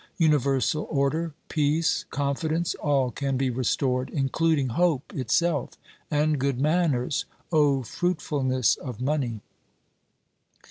[0.17, 5.77] Universal order, peace, confidence, all can be restored, including hope itself
[6.09, 9.41] and good manners, O fruitfulness of money